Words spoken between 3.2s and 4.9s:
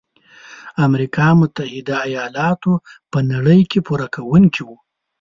نړۍ کې پوره کوونکي وو.